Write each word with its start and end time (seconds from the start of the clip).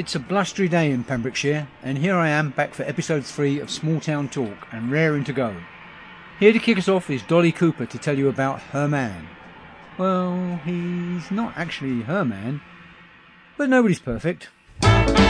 It's 0.00 0.14
a 0.14 0.18
blustery 0.18 0.66
day 0.66 0.90
in 0.90 1.04
Pembrokeshire, 1.04 1.68
and 1.82 1.98
here 1.98 2.16
I 2.16 2.30
am 2.30 2.50
back 2.50 2.72
for 2.72 2.84
episode 2.84 3.26
3 3.26 3.60
of 3.60 3.70
Small 3.70 4.00
Town 4.00 4.30
Talk 4.30 4.66
and 4.72 4.90
raring 4.90 5.24
to 5.24 5.32
go. 5.34 5.54
Here 6.38 6.54
to 6.54 6.58
kick 6.58 6.78
us 6.78 6.88
off 6.88 7.10
is 7.10 7.22
Dolly 7.24 7.52
Cooper 7.52 7.84
to 7.84 7.98
tell 7.98 8.16
you 8.16 8.28
about 8.28 8.60
her 8.60 8.88
man. 8.88 9.28
Well, 9.98 10.58
he's 10.64 11.30
not 11.30 11.52
actually 11.54 12.00
her 12.04 12.24
man, 12.24 12.62
but 13.58 13.68
nobody's 13.68 14.00
perfect 14.00 14.48
you 14.82 15.29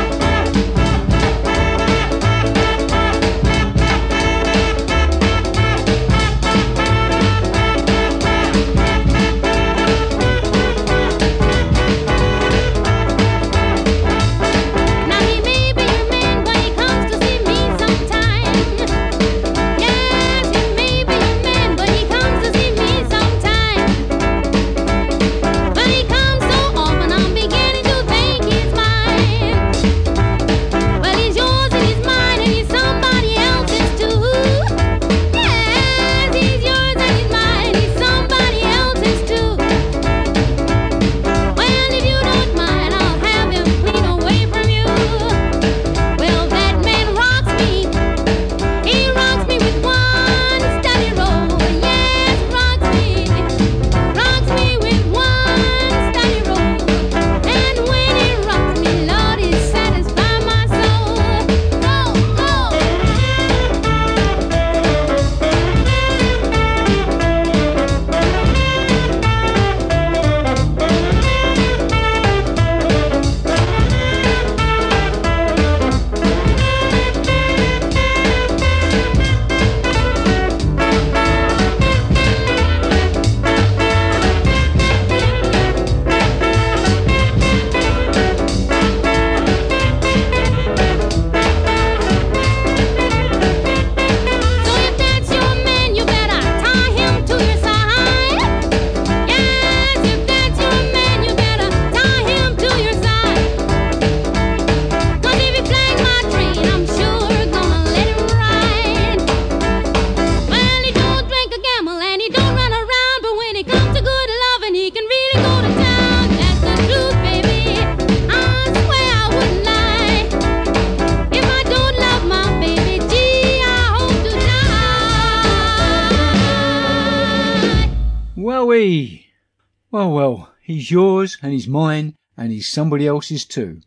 and 131.43 131.53
he's 131.53 131.69
mine, 131.69 132.15
and 132.37 132.53
he's 132.53 132.69
somebody 132.69 133.07
else's 133.07 133.45
too. 133.45 133.81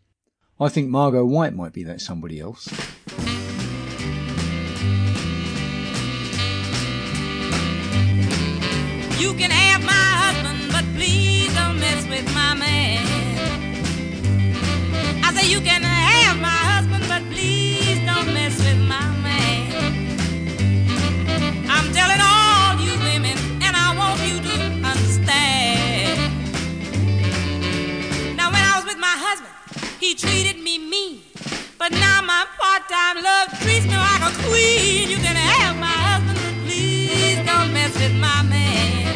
I 0.60 0.70
think 0.70 0.90
Margo 0.90 1.26
White 1.26 1.54
might 1.54 1.74
be 1.74 1.84
that 1.84 2.02
somebody 2.02 2.40
else. 2.40 2.68
You 9.20 9.34
can 9.34 9.52
have 9.52 9.84
my 9.84 9.92
husband, 9.92 10.72
but 10.72 10.86
please 10.96 11.54
don't 11.56 11.80
mess 11.80 12.08
with 12.08 12.26
my 12.34 12.54
man. 12.54 13.06
I 15.24 15.34
say 15.34 15.50
you 15.50 15.60
can 15.62 15.84
But 31.84 31.92
now 32.00 32.22
my 32.22 32.46
part-time 32.58 33.22
love 33.22 33.60
treats 33.60 33.86
me 33.86 33.98
like 33.98 34.22
a 34.22 34.32
queen. 34.48 35.10
You 35.10 35.18
can 35.18 35.36
have 35.36 35.76
my 35.76 35.98
husband, 36.08 36.40
please 36.64 37.36
don't 37.46 37.74
mess 37.74 37.94
with 38.00 38.16
my 38.16 38.42
man. 38.44 39.12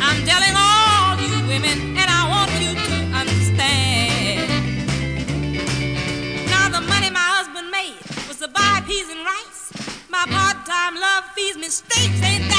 I'm 0.00 0.24
telling 0.24 0.54
all 0.54 1.18
you 1.18 1.34
women, 1.48 1.98
and 1.98 2.08
I 2.08 2.28
want 2.30 2.52
you 2.62 2.74
to 2.78 2.96
understand. 3.10 4.46
Now 6.46 6.68
the 6.68 6.80
money 6.86 7.10
my 7.10 7.28
husband 7.34 7.72
made 7.72 7.98
was 8.28 8.38
to 8.38 8.46
buy 8.46 8.80
peas 8.86 9.08
and 9.10 9.24
rice. 9.26 9.72
My 10.08 10.26
part-time 10.30 10.94
love 10.94 11.24
feeds 11.34 11.58
me 11.58 11.70
steaks, 11.70 12.22
ain't 12.22 12.48
that? 12.50 12.57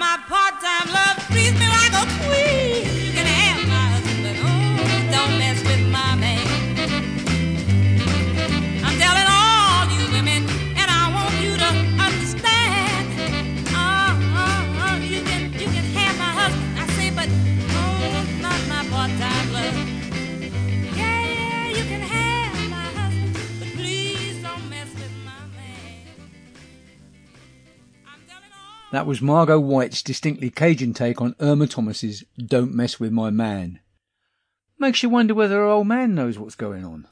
my 0.00 0.16
part-time 0.26 0.94
love. 0.94 1.19
That 28.92 29.06
was 29.06 29.22
Margo 29.22 29.60
White's 29.60 30.02
distinctly 30.02 30.50
Cajun 30.50 30.94
take 30.94 31.20
on 31.20 31.36
Irma 31.38 31.68
Thomas's 31.68 32.24
Don't 32.36 32.74
Mess 32.74 32.98
With 32.98 33.12
My 33.12 33.30
Man. 33.30 33.78
Makes 34.80 35.04
you 35.04 35.08
wonder 35.08 35.32
whether 35.32 35.56
her 35.56 35.64
old 35.64 35.86
man 35.86 36.16
knows 36.16 36.40
what's 36.40 36.56
going 36.56 36.84
on. 36.84 37.06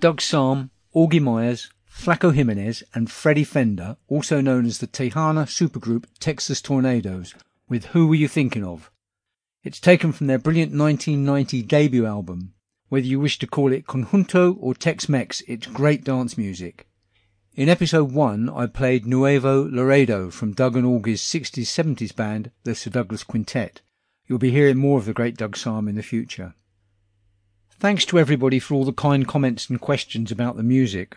Doug 0.00 0.20
Sahm, 0.20 0.70
Augie 0.94 1.20
Myers, 1.20 1.70
Flaco 1.90 2.32
Jimenez, 2.32 2.84
and 2.94 3.10
Freddie 3.10 3.42
Fender, 3.42 3.96
also 4.06 4.40
known 4.40 4.64
as 4.64 4.78
the 4.78 4.86
Tejano 4.86 5.44
supergroup 5.44 6.04
Texas 6.20 6.62
Tornados, 6.62 7.34
with 7.68 7.86
Who 7.86 8.06
Were 8.06 8.14
You 8.14 8.28
Thinking 8.28 8.64
Of? 8.64 8.92
It's 9.64 9.80
taken 9.80 10.12
from 10.12 10.28
their 10.28 10.38
brilliant 10.38 10.70
1990 10.70 11.62
debut 11.62 12.06
album. 12.06 12.54
Whether 12.88 13.08
you 13.08 13.18
wish 13.18 13.40
to 13.40 13.48
call 13.48 13.72
it 13.72 13.88
Conjunto 13.88 14.56
or 14.60 14.72
Tex-Mex, 14.72 15.42
it's 15.48 15.66
great 15.66 16.04
dance 16.04 16.38
music. 16.38 16.86
In 17.56 17.68
episode 17.68 18.12
1, 18.12 18.48
I 18.50 18.66
played 18.66 19.04
Nuevo 19.04 19.68
Laredo 19.68 20.30
from 20.30 20.52
Doug 20.52 20.76
and 20.76 20.86
Augie's 20.86 21.22
60s 21.22 21.66
70s 21.66 22.14
band, 22.14 22.52
the 22.62 22.76
Sir 22.76 22.90
Douglas 22.90 23.24
Quintet. 23.24 23.80
You'll 24.28 24.38
be 24.38 24.52
hearing 24.52 24.76
more 24.76 25.00
of 25.00 25.06
the 25.06 25.12
great 25.12 25.36
Doug 25.36 25.56
Sahm 25.56 25.88
in 25.88 25.96
the 25.96 26.04
future. 26.04 26.54
Thanks 27.80 28.04
to 28.06 28.18
everybody 28.18 28.58
for 28.58 28.74
all 28.74 28.84
the 28.84 28.92
kind 28.92 29.28
comments 29.28 29.70
and 29.70 29.80
questions 29.80 30.32
about 30.32 30.56
the 30.56 30.64
music. 30.64 31.16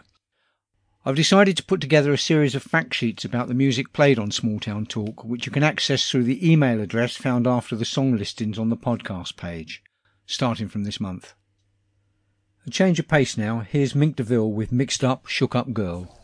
I've 1.03 1.15
decided 1.15 1.57
to 1.57 1.63
put 1.63 1.81
together 1.81 2.13
a 2.13 2.19
series 2.19 2.53
of 2.53 2.61
fact 2.61 2.93
sheets 2.93 3.25
about 3.25 3.47
the 3.47 3.55
music 3.55 3.93
played 3.93 4.19
on 4.19 4.29
Small 4.29 4.59
Town 4.59 4.85
Talk, 4.85 5.25
which 5.25 5.47
you 5.47 5.51
can 5.51 5.63
access 5.63 6.07
through 6.07 6.25
the 6.25 6.51
email 6.51 6.79
address 6.79 7.15
found 7.15 7.47
after 7.47 7.75
the 7.75 7.83
song 7.83 8.15
listings 8.15 8.59
on 8.59 8.69
the 8.69 8.77
podcast 8.77 9.37
page, 9.37 9.81
starting 10.27 10.67
from 10.67 10.83
this 10.83 10.99
month. 10.99 11.33
A 12.67 12.69
change 12.69 12.99
of 12.99 13.07
pace 13.07 13.37
now, 13.37 13.61
here's 13.61 13.95
Mink 13.95 14.17
DeVille 14.17 14.51
with 14.51 14.71
Mixed 14.71 15.03
Up, 15.03 15.25
Shook 15.25 15.55
Up 15.55 15.73
Girl. 15.73 16.20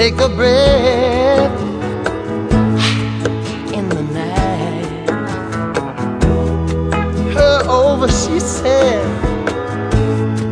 Take 0.00 0.18
a 0.18 0.30
breath 0.30 1.60
in 3.74 3.86
the 3.90 4.02
night. 4.14 5.10
Her 7.34 7.68
over, 7.68 8.08
she 8.08 8.40
said, 8.40 9.04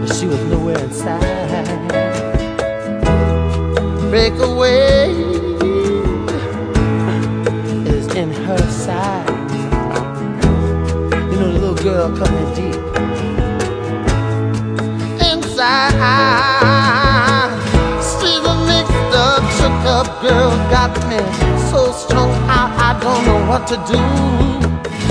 but 0.00 0.12
she 0.14 0.26
was 0.26 0.44
nowhere 0.50 0.78
inside. 0.80 1.64
Break 4.10 4.34
away 4.34 5.12
is 7.86 8.06
in 8.14 8.30
her 8.30 8.70
side. 8.70 9.50
You 11.32 11.38
know, 11.38 11.52
the 11.52 11.58
little 11.58 11.74
girl 11.74 12.14
coming 12.14 12.54
deep. 12.54 12.76
And 15.22 15.42
me 21.08 21.16
so 21.70 21.90
strong, 21.92 22.30
I, 22.48 22.68
I 22.88 23.00
don't 23.00 23.24
know 23.24 23.40
what 23.48 23.66
to 23.68 23.76
do. 23.90 25.07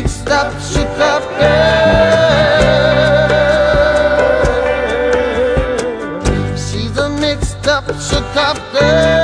mixed 0.00 0.28
up, 0.28 0.52
shook 0.60 0.98
up 0.98 1.22
girl. 1.38 1.76
She's 6.64 6.96
a 6.98 7.08
mixed 7.08 7.66
up, 7.66 7.86
shook 8.08 8.36
up 8.36 8.58
girl. 8.72 9.15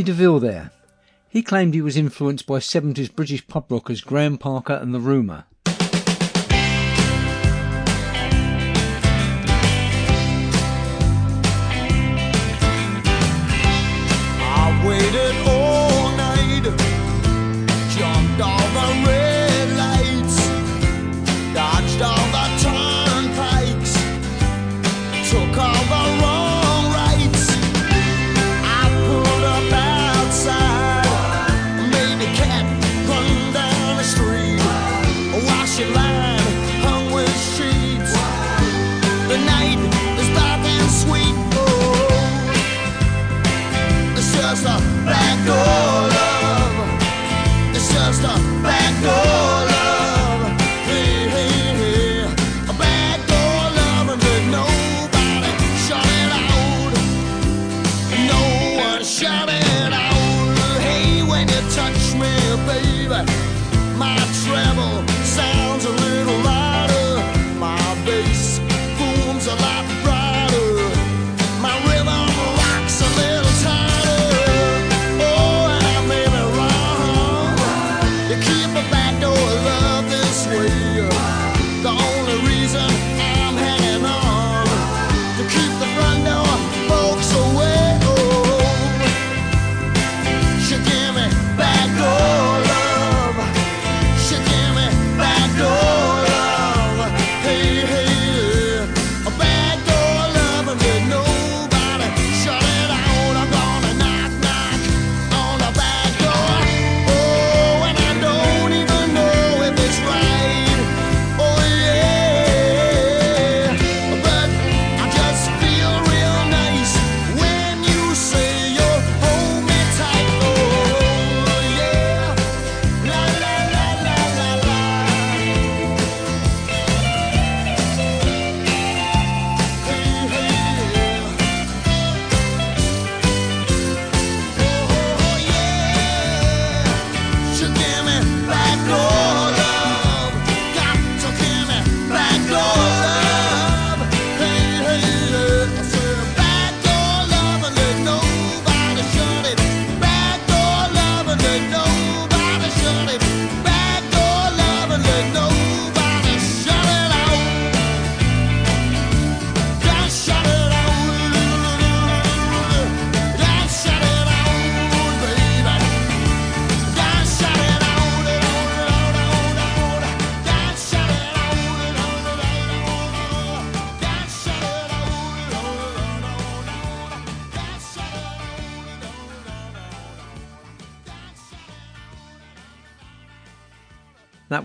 Louis 0.00 0.06
DeVille 0.06 0.40
there. 0.40 0.70
He 1.28 1.42
claimed 1.42 1.74
he 1.74 1.82
was 1.82 1.98
influenced 1.98 2.46
by 2.46 2.58
70s 2.58 3.14
British 3.14 3.46
pub 3.46 3.70
rockers 3.70 4.00
Graham 4.00 4.38
Parker 4.38 4.72
and 4.72 4.94
The 4.94 4.98
Rumour. 4.98 5.44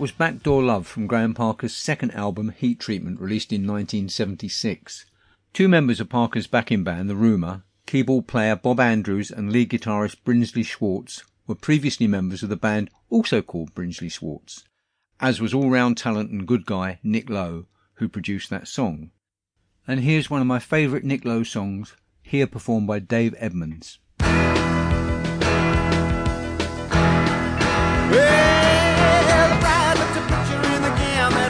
Was 0.06 0.12
Backdoor 0.12 0.62
Love 0.62 0.86
from 0.86 1.08
Graham 1.08 1.34
Parker's 1.34 1.74
second 1.74 2.12
album, 2.12 2.54
Heat 2.56 2.78
Treatment, 2.78 3.18
released 3.18 3.52
in 3.52 3.66
1976. 3.66 5.04
Two 5.52 5.66
members 5.66 5.98
of 5.98 6.08
Parker's 6.08 6.46
backing 6.46 6.84
band, 6.84 7.10
The 7.10 7.16
Rumour, 7.16 7.64
keyboard 7.86 8.28
player 8.28 8.54
Bob 8.54 8.78
Andrews 8.78 9.32
and 9.32 9.50
lead 9.50 9.70
guitarist 9.70 10.18
Brinsley 10.24 10.64
Schwarz, 10.64 11.24
were 11.48 11.56
previously 11.56 12.06
members 12.06 12.44
of 12.44 12.50
the 12.50 12.56
band 12.56 12.88
also 13.10 13.42
called 13.42 13.74
Brinsley 13.74 14.08
Schwarz, 14.08 14.62
as 15.18 15.40
was 15.40 15.52
all-round 15.52 15.98
talent 15.98 16.30
and 16.30 16.46
good 16.46 16.66
guy 16.66 17.00
Nick 17.02 17.28
Lowe, 17.28 17.66
who 17.94 18.08
produced 18.08 18.48
that 18.48 18.68
song. 18.68 19.10
And 19.88 19.98
here's 19.98 20.30
one 20.30 20.40
of 20.40 20.46
my 20.46 20.60
favourite 20.60 21.02
Nick 21.02 21.24
Lowe 21.24 21.42
songs, 21.42 21.96
here 22.22 22.46
performed 22.46 22.86
by 22.86 23.00
Dave 23.00 23.34
Edmunds. 23.38 23.98
Well, 28.08 28.65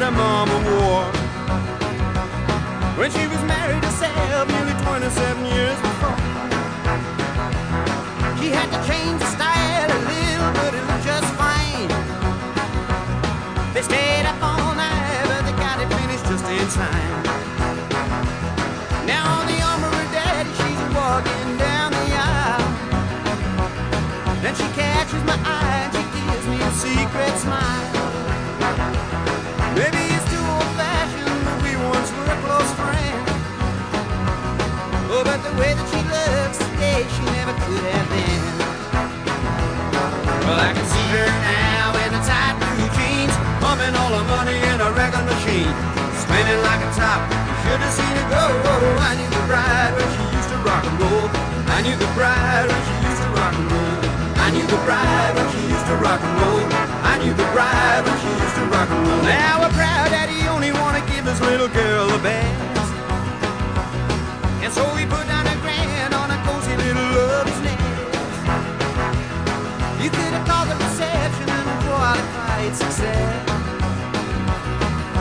her 0.06 0.12
mama 0.12 0.54
wore 0.70 1.10
when 2.96 3.10
she 3.10 3.26
was 3.26 3.42
married 3.42 3.82
herself 3.82 4.46
nearly 4.46 4.74
27 4.86 5.44
years 5.46 5.78
before. 5.82 6.20
She 8.38 8.48
had 8.54 8.68
to 8.70 8.78
change 8.86 9.18
the 9.18 9.30
style 9.34 9.90
a 9.90 10.00
little, 10.06 10.50
but 10.58 10.70
it 10.78 10.84
looked 10.86 11.06
just 11.10 11.30
fine. 11.34 11.90
They 13.74 13.82
stayed 13.82 14.26
up 14.30 14.38
all 14.40 14.74
night, 14.76 15.24
but 15.26 15.42
they 15.42 15.56
got 15.58 15.82
it 15.82 15.90
finished 15.98 16.26
just 16.30 16.46
in 16.54 16.68
time. 16.70 17.22
Now 19.10 19.24
on 19.40 19.44
the 19.50 19.58
arm 19.58 19.82
of 19.82 19.92
her 19.92 20.08
daddy, 20.14 20.52
she's 20.60 20.82
walking 20.94 21.50
down 21.58 21.90
the 21.90 22.06
aisle. 22.14 22.70
Then 24.40 24.54
she 24.54 24.68
catches 24.78 25.24
my 25.24 25.36
eye 25.42 25.65
Well, 40.46 40.60
I 40.62 40.70
can 40.74 40.86
see 40.86 41.06
her 41.14 41.26
now 41.26 41.90
in 42.06 42.10
the 42.14 42.22
tight 42.22 42.54
blue 42.58 42.86
jeans, 42.98 43.34
pumping 43.58 43.94
all 43.98 44.12
her 44.14 44.26
money 44.30 44.56
in 44.58 44.78
a 44.78 44.90
record 44.94 45.26
machine, 45.26 45.74
spinning 46.18 46.60
like 46.62 46.82
a 46.82 46.90
top. 46.94 47.20
You 47.26 47.54
should 47.62 47.80
have 47.82 47.94
seen 47.94 48.14
her 48.14 48.28
go. 48.30 48.44
I 49.02 49.18
knew 49.18 49.30
the 49.30 49.42
bride 49.50 49.92
when 49.98 50.08
she 50.14 50.22
used 50.36 50.50
to 50.54 50.58
rock 50.62 50.84
and 50.86 50.96
roll. 51.02 51.26
I 51.74 51.82
knew 51.82 51.96
the 51.98 52.10
bride 52.14 52.66
when 52.70 52.80
she 52.86 52.94
used 53.10 53.22
to 53.22 53.28
rock 53.34 53.54
and 53.58 53.66
roll. 53.70 53.98
I 54.38 54.54
knew 54.54 54.66
the 54.70 54.80
bride 54.86 55.34
when 55.34 55.46
she 55.50 55.60
used 55.66 55.86
to 55.90 55.94
rock 55.98 56.20
and 56.22 56.34
roll. 56.38 56.62
I 57.02 57.14
knew 57.18 57.34
the 57.34 57.48
bride 57.50 58.02
when 58.06 58.16
she 58.22 58.30
used 58.30 58.56
to 58.56 58.64
rock 58.70 58.88
and 58.90 59.02
roll. 59.02 59.22
Now 59.26 59.66
a 59.66 59.70
proud 59.74 60.08
daddy 60.14 60.46
only 60.46 60.70
wanna 60.78 61.02
give 61.10 61.26
his 61.26 61.40
little 61.42 61.68
girl 61.68 62.06
the 62.06 62.22
best. 62.22 62.94
And 64.62 64.72
so 64.72 64.82
he 64.94 65.06
put 65.06 65.25
qualified 72.66 72.76
success. 72.76 73.46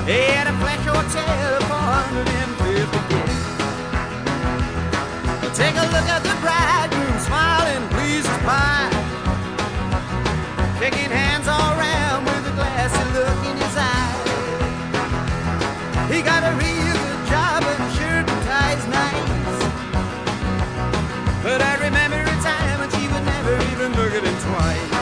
They 0.05 0.23
had 0.33 0.47
a 0.47 0.53
flash 0.59 0.85
hotel 0.85 1.61
for 1.65 1.73
150 1.73 2.97
guests. 3.09 3.43
Take 5.57 5.75
a 5.75 5.85
look 5.93 6.07
at 6.09 6.21
the 6.23 6.35
bridegroom 6.41 7.19
smiling, 7.19 7.87
pleased 7.89 8.27
as 8.27 8.37
pie. 8.43 8.91
Shaking 10.79 11.11
hands 11.11 11.47
all 11.47 11.73
around 11.79 12.25
with 12.25 12.51
a 12.51 12.53
glassy 12.55 13.03
look 13.13 13.39
in 13.49 13.57
his 13.57 13.75
eye. 13.77 14.13
He 16.11 16.21
got 16.21 16.43
a 16.43 16.53
real 16.59 16.97
good 17.05 17.23
job 17.31 17.63
and 17.63 17.93
shirt 17.95 18.29
and 18.29 18.41
tie's 18.45 18.85
nice. 18.87 19.61
But 21.41 21.61
I 21.61 21.75
remember 21.85 22.19
a 22.21 22.37
time 22.43 22.79
when 22.79 22.89
she 22.91 23.07
would 23.07 23.25
never 23.25 23.55
even 23.71 23.93
look 23.93 24.13
at 24.13 24.23
him 24.23 24.37
twice. 24.43 24.95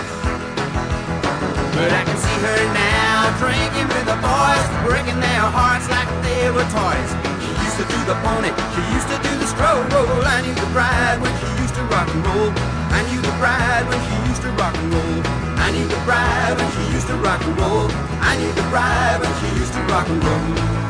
But 1.75 1.91
I 1.91 2.03
can 2.03 2.22
her 2.43 2.63
now 2.75 3.31
drinking 3.39 3.87
with 3.87 4.05
the 4.05 4.19
boys, 4.19 4.65
breaking 4.83 5.19
their 5.23 5.47
hearts 5.47 5.87
like 5.87 6.09
they 6.27 6.51
were 6.51 6.67
toys. 6.67 7.11
She 7.39 7.51
used 7.55 7.79
to 7.79 7.87
do 7.87 7.99
the 8.03 8.17
pony, 8.19 8.51
she 8.75 8.83
used 8.91 9.07
to 9.07 9.17
do 9.23 9.31
the 9.39 9.47
stroll. 9.47 9.79
I 10.27 10.43
knew 10.43 10.51
the 10.51 10.67
bride 10.75 11.23
when 11.23 11.31
she 11.39 11.47
used 11.63 11.75
to 11.79 11.83
rock 11.87 12.11
and 12.11 12.23
roll. 12.27 12.51
I 12.91 12.99
knew 13.07 13.21
the 13.23 13.35
bride 13.39 13.87
when 13.87 13.99
she 14.07 14.15
used 14.27 14.43
to 14.43 14.51
rock 14.59 14.75
and 14.75 14.91
roll. 14.91 15.23
I 15.55 15.71
knew 15.71 15.87
the 15.87 16.01
bride 16.03 16.59
when 16.59 16.69
she 16.75 16.83
used 16.91 17.07
to 17.07 17.15
rock 17.23 17.41
and 17.47 17.55
roll. 17.55 17.87
I 18.19 18.35
knew 18.35 18.51
the 18.51 18.67
bride 18.67 19.23
when 19.23 19.31
she 19.39 19.47
used 19.59 19.73
to 19.73 19.81
rock 19.87 20.07
and 20.09 20.19
roll. 20.23 20.82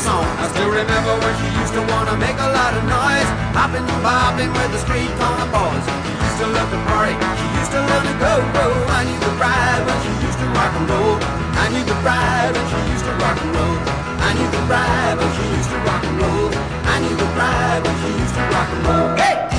Song. 0.00 0.24
I 0.40 0.48
still 0.48 0.72
remember 0.72 1.12
when 1.20 1.34
she 1.40 1.48
used 1.60 1.74
to 1.76 1.82
want 1.92 2.08
to 2.08 2.16
make 2.16 2.36
a 2.40 2.50
lot 2.56 2.72
of 2.72 2.82
noise, 2.88 3.30
hopping 3.52 3.84
and 3.84 4.00
bobbing 4.00 4.52
with 4.52 4.70
the 4.72 4.80
street 4.80 5.12
corner 5.20 5.48
boys. 5.52 5.84
She 5.84 6.12
used 6.16 6.38
to 6.40 6.46
love 6.56 6.70
to 6.72 6.80
party, 6.88 7.14
she 7.36 7.46
used 7.60 7.72
to 7.76 7.80
love 7.84 8.04
to 8.08 8.14
go, 8.16 8.32
go. 8.56 8.66
I 8.96 9.04
knew 9.04 9.20
the 9.20 9.34
bride 9.36 9.82
when 9.84 9.98
she 10.00 10.12
used 10.24 10.40
to 10.40 10.46
rock 10.56 10.72
and 10.72 10.88
roll. 10.88 11.16
I 11.60 11.68
knew 11.68 11.84
the 11.84 11.98
bride 12.00 12.52
when 12.56 12.66
she 12.72 12.80
used 12.92 13.04
to 13.04 13.12
rock 13.20 13.38
and 13.44 13.52
roll. 13.52 13.76
I 14.24 14.30
knew 14.36 14.48
the 14.48 14.62
bride 14.64 15.16
when 15.20 15.30
she 15.36 15.44
used 15.56 15.68
to 15.68 15.78
rock 15.84 16.02
and 16.08 16.16
roll. 16.16 16.48
I 16.88 16.96
knew 17.04 17.14
the 17.20 17.28
bride 17.36 17.80
when 17.84 17.96
she 18.00 18.10
used 18.24 18.34
to 18.40 18.44
rock 18.56 18.68
and 18.72 18.82
roll. 18.88 19.08
Hey! 19.20 19.49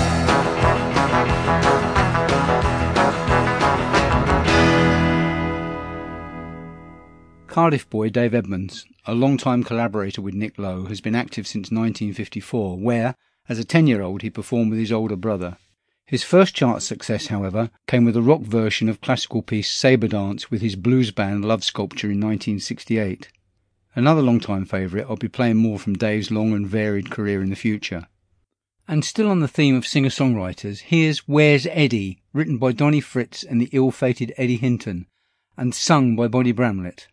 Cardiff 7.52 7.90
boy 7.90 8.10
Dave 8.10 8.34
Edmunds, 8.34 8.86
a 9.06 9.14
long-time 9.14 9.66
collaborator 9.66 10.22
with 10.22 10.34
Nick 10.34 10.58
Lowe, 10.58 10.86
has 10.86 11.02
been 11.02 11.16
active 11.16 11.46
since 11.46 11.70
1954, 11.70 12.78
where, 12.78 13.14
as 13.50 13.60
a 13.60 13.66
10-year-old, 13.66 14.22
he 14.22 14.30
performed 14.30 14.72
with 14.72 14.80
his 14.80 14.94
older 14.94 15.18
brother. 15.18 15.58
His 16.06 16.24
first 16.24 16.56
chart 16.56 16.82
success, 16.82 17.28
however, 17.28 17.70
came 17.88 18.06
with 18.06 18.16
a 18.16 18.22
rock 18.22 18.40
version 18.40 18.88
of 18.88 19.02
classical 19.02 19.42
piece 19.42 19.70
Sabre 19.70 20.08
Dance 20.08 20.50
with 20.50 20.62
his 20.62 20.78
blues 20.78 21.12
band 21.12 21.44
Love 21.44 21.66
Sculpture 21.66 22.08
in 22.08 22.22
1968. 22.22 23.28
Another 23.96 24.22
long-time 24.22 24.64
favourite, 24.64 25.06
I'll 25.10 25.18
be 25.18 25.28
playing 25.28 25.58
more 25.58 25.78
from 25.78 25.96
Dave's 25.96 26.32
long 26.32 26.54
and 26.54 26.66
varied 26.66 27.12
career 27.12 27.42
in 27.42 27.50
the 27.50 27.58
future. 27.58 28.08
And 28.88 29.04
still 29.04 29.30
on 29.30 29.42
the 29.42 29.50
theme 29.50 29.76
of 29.76 29.86
singer-songwriters, 29.86 30.84
here's 30.84 31.28
Where's 31.28 31.68
Eddie, 31.70 32.22
written 32.32 32.58
by 32.58 32.72
Donnie 32.72 33.02
Fritts 33.02 33.44
and 33.44 33.60
the 33.60 33.70
ill-fated 33.74 34.34
Eddie 34.38 34.56
Hinton, 34.56 35.06
and 35.58 35.76
sung 35.76 36.16
by 36.16 36.30
Bonnie 36.30 36.54
Bramlett. 36.54 37.08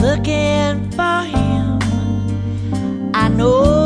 Looking 0.00 0.90
for 0.92 1.22
him. 1.24 1.78
I 3.14 3.28
know 3.28 3.79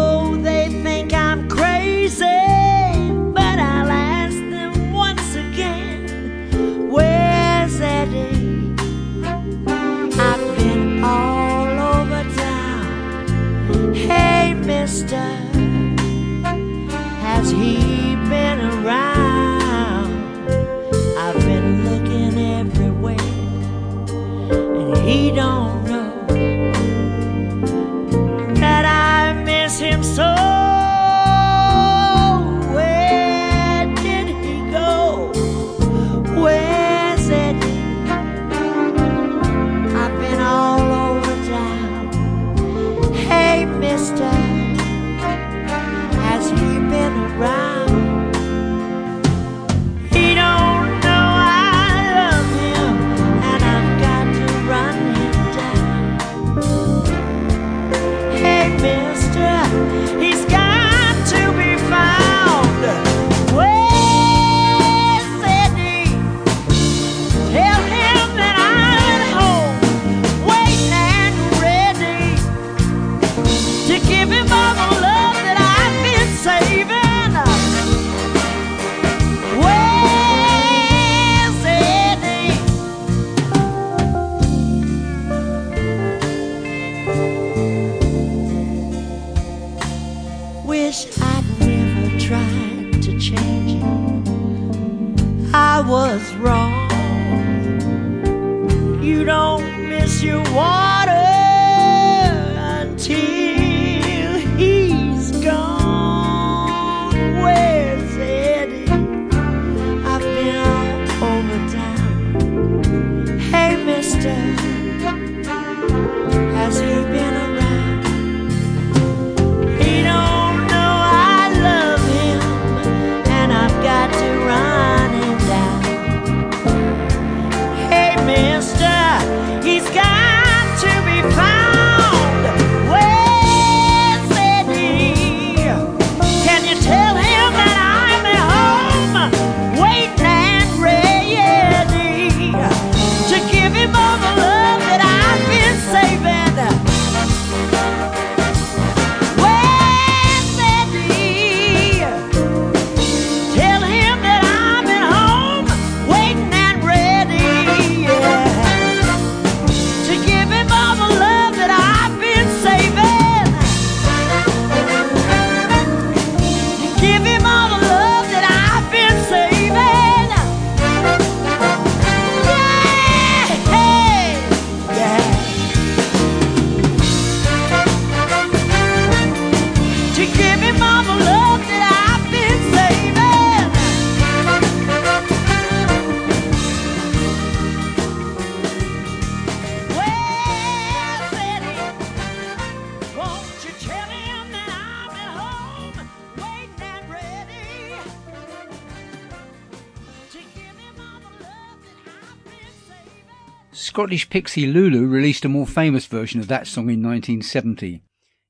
Scottish 203.75 204.31
pixie 204.31 204.67
Lulu 204.67 205.09
released 205.09 205.45
a 205.45 205.49
more 205.49 205.67
famous 205.67 206.07
version 206.07 206.39
of 206.39 206.47
that 206.47 206.69
song 206.69 206.85
in 206.85 207.03
1970. 207.03 208.05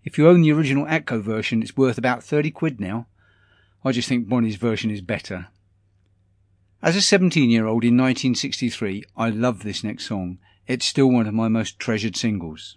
If 0.05 0.19
you 0.19 0.29
own 0.29 0.43
the 0.43 0.53
original 0.53 0.85
Atco 0.85 1.23
version, 1.23 1.63
it's 1.63 1.79
worth 1.79 1.97
about 1.97 2.23
30 2.23 2.51
quid 2.51 2.79
now. 2.79 3.07
I 3.83 3.93
just 3.93 4.07
think 4.07 4.29
Bonnie's 4.29 4.57
version 4.57 4.91
is 4.91 5.01
better. 5.01 5.49
As 6.83 6.95
a 6.95 7.01
17 7.01 7.49
year 7.49 7.65
old 7.65 7.85
in 7.85 7.97
1963, 7.97 9.03
I 9.17 9.31
love 9.31 9.63
this 9.63 9.83
next 9.83 10.05
song. 10.05 10.41
It's 10.67 10.85
still 10.85 11.11
one 11.11 11.27
of 11.27 11.33
my 11.33 11.49
most 11.49 11.79
treasured 11.79 12.17
singles. 12.17 12.77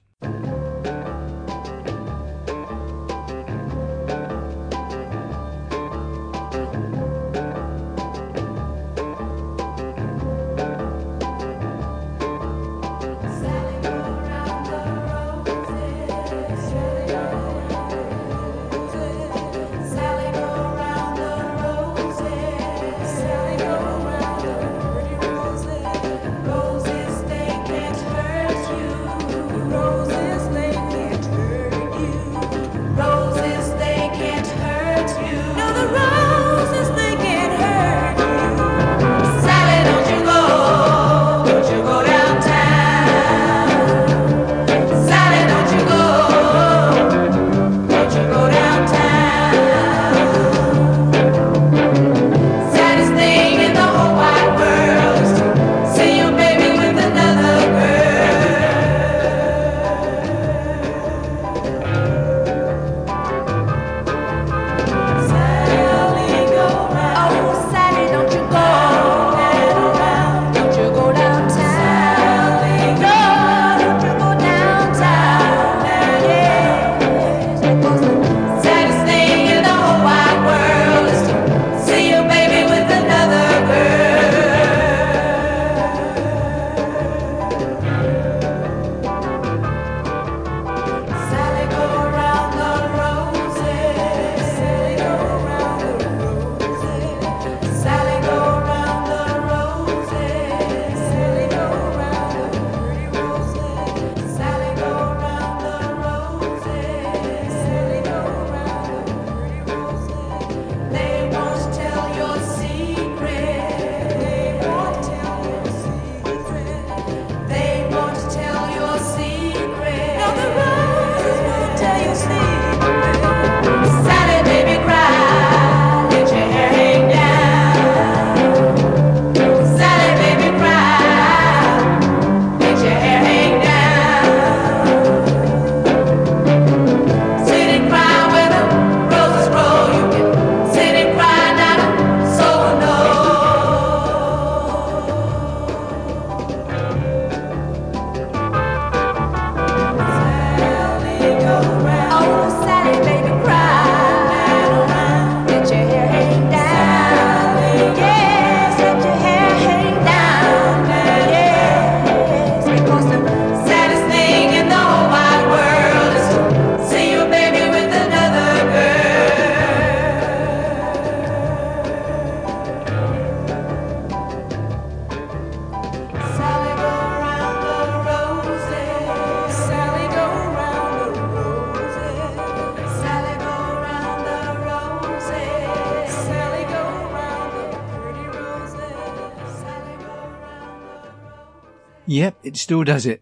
Yep, 192.07 192.37
it 192.43 192.55
still 192.55 192.85
does 192.85 193.05
it. 193.05 193.21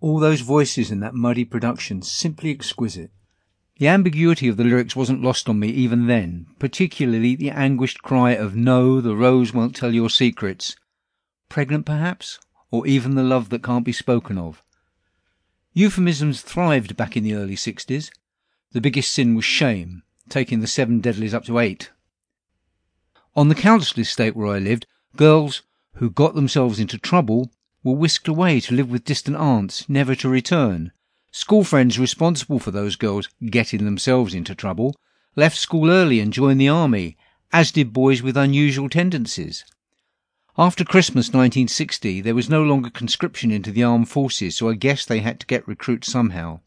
All 0.00 0.18
those 0.18 0.40
voices 0.40 0.90
in 0.90 1.00
that 1.00 1.14
muddy 1.14 1.44
production, 1.44 2.00
simply 2.00 2.50
exquisite. 2.50 3.10
The 3.78 3.88
ambiguity 3.88 4.48
of 4.48 4.56
the 4.56 4.64
lyrics 4.64 4.96
wasn't 4.96 5.22
lost 5.22 5.50
on 5.50 5.58
me 5.58 5.68
even 5.68 6.06
then, 6.06 6.46
particularly 6.58 7.36
the 7.36 7.50
anguished 7.50 8.02
cry 8.02 8.30
of 8.30 8.56
No, 8.56 9.02
the 9.02 9.14
rose 9.14 9.52
won't 9.52 9.76
tell 9.76 9.94
your 9.94 10.08
secrets. 10.08 10.76
Pregnant 11.50 11.84
perhaps? 11.84 12.38
Or 12.70 12.86
even 12.86 13.16
the 13.16 13.22
love 13.22 13.50
that 13.50 13.62
can't 13.62 13.84
be 13.84 13.92
spoken 13.92 14.38
of. 14.38 14.62
Euphemisms 15.74 16.40
thrived 16.40 16.96
back 16.96 17.18
in 17.18 17.22
the 17.22 17.34
early 17.34 17.54
60s. 17.54 18.10
The 18.72 18.80
biggest 18.80 19.12
sin 19.12 19.34
was 19.34 19.44
shame, 19.44 20.02
taking 20.30 20.60
the 20.60 20.66
seven 20.66 21.00
deadlies 21.00 21.34
up 21.34 21.44
to 21.44 21.58
eight. 21.58 21.90
On 23.34 23.50
the 23.50 23.54
council 23.54 24.00
estate 24.00 24.34
where 24.34 24.54
I 24.54 24.58
lived, 24.58 24.86
girls 25.16 25.62
who 25.96 26.08
got 26.08 26.34
themselves 26.34 26.80
into 26.80 26.96
trouble 26.96 27.50
were 27.86 27.94
whisked 27.94 28.26
away 28.26 28.58
to 28.58 28.74
live 28.74 28.90
with 28.90 29.04
distant 29.04 29.36
aunts, 29.36 29.88
never 29.88 30.16
to 30.16 30.28
return. 30.28 30.90
School 31.30 31.62
friends 31.62 32.00
responsible 32.00 32.58
for 32.58 32.72
those 32.72 32.96
girls 32.96 33.28
getting 33.48 33.84
themselves 33.84 34.34
into 34.34 34.56
trouble 34.56 34.96
left 35.36 35.56
school 35.56 35.88
early 35.88 36.18
and 36.18 36.32
joined 36.32 36.60
the 36.60 36.68
army, 36.68 37.16
as 37.52 37.70
did 37.70 37.92
boys 37.92 38.22
with 38.22 38.36
unusual 38.36 38.88
tendencies. 38.88 39.64
After 40.58 40.84
Christmas 40.84 41.28
1960, 41.28 42.22
there 42.22 42.34
was 42.34 42.50
no 42.50 42.64
longer 42.64 42.90
conscription 42.90 43.52
into 43.52 43.70
the 43.70 43.84
armed 43.84 44.08
forces, 44.08 44.56
so 44.56 44.68
I 44.68 44.74
guess 44.74 45.04
they 45.04 45.20
had 45.20 45.38
to 45.38 45.46
get 45.46 45.68
recruits 45.68 46.10
somehow. 46.10 46.58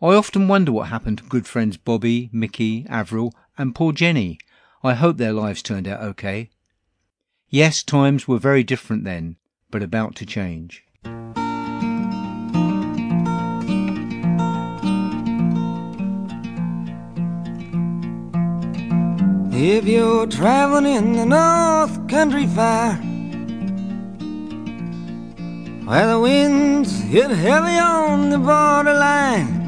I 0.00 0.14
often 0.14 0.48
wonder 0.48 0.72
what 0.72 0.88
happened 0.88 1.18
to 1.18 1.24
good 1.24 1.46
friends 1.46 1.76
Bobby, 1.76 2.30
Mickey, 2.32 2.86
Avril, 2.88 3.34
and 3.58 3.74
poor 3.74 3.92
Jenny. 3.92 4.38
I 4.82 4.94
hope 4.94 5.18
their 5.18 5.34
lives 5.34 5.60
turned 5.60 5.86
out 5.86 6.00
okay. 6.00 6.48
Yes, 7.50 7.82
times 7.82 8.26
were 8.26 8.38
very 8.38 8.64
different 8.64 9.04
then, 9.04 9.36
but 9.70 9.82
about 9.82 10.14
to 10.16 10.26
change. 10.26 10.84
If 19.52 19.84
you're 19.86 20.26
traveling 20.26 20.86
in 20.86 21.12
the 21.12 21.26
North 21.26 22.08
Country 22.08 22.46
Fire, 22.46 22.96
where 25.84 26.06
the 26.06 26.18
winds 26.18 27.00
hit 27.02 27.30
heavy 27.30 27.78
on 27.78 28.30
the 28.30 28.38
borderline, 28.38 29.58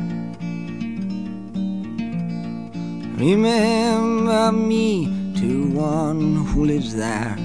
remember 3.18 4.52
me 4.52 5.34
to 5.36 5.68
one 5.70 6.46
who 6.46 6.64
lives 6.64 6.94
there. 6.94 7.36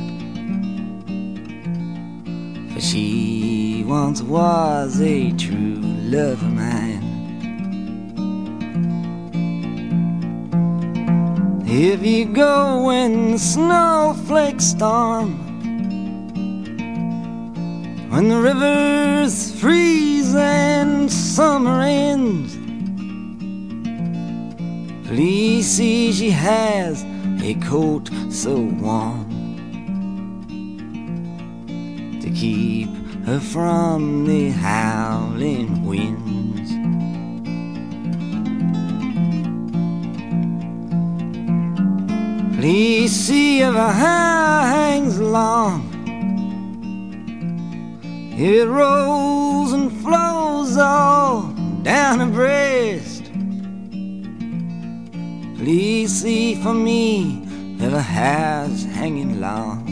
She 2.80 3.84
once 3.88 4.22
was 4.22 5.02
a 5.02 5.32
true 5.32 5.82
love 5.82 6.44
of 6.44 6.54
mine. 6.54 7.04
If 11.66 12.06
you 12.06 12.26
go 12.26 12.84
when 12.86 13.32
the 13.32 13.40
snowflakes 13.40 14.66
storm, 14.66 15.40
when 18.12 18.30
the 18.30 18.38
rivers 18.38 19.60
freeze 19.60 20.36
and 20.36 21.12
summer 21.12 21.82
ends, 21.82 22.58
please 25.08 25.68
see 25.68 26.14
she 26.14 26.30
has 26.30 27.04
a 27.42 27.56
coat 27.56 28.12
so 28.30 28.56
warm 28.56 29.07
from 33.40 34.26
the 34.26 34.50
howling 34.50 35.86
winds. 35.86 36.72
Please 42.58 43.12
see 43.12 43.62
if 43.62 43.74
her 43.74 43.92
hair 43.92 44.62
hangs 44.76 45.20
long. 45.20 45.84
if 48.34 48.40
It 48.40 48.68
rolls 48.68 49.74
and 49.74 49.92
flows 50.02 50.78
all 50.78 51.54
down 51.84 52.20
her 52.20 52.32
breast. 52.32 53.26
Please 55.58 56.12
see 56.22 56.56
for 56.56 56.74
me 56.74 57.44
if 57.80 57.92
her 57.92 58.02
hair's 58.02 58.84
hanging 58.86 59.40
long. 59.40 59.87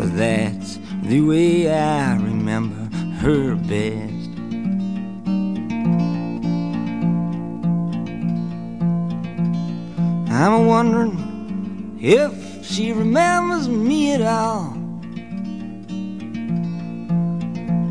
For 0.00 0.06
that's 0.06 0.78
the 1.02 1.20
way 1.20 1.70
I 1.70 2.14
remember 2.14 2.88
her 3.16 3.54
best. 3.54 4.30
I'm 10.32 10.64
wondering 10.64 11.98
if 12.00 12.64
she 12.64 12.92
remembers 12.94 13.68
me 13.68 14.14
at 14.14 14.22
all. 14.22 14.70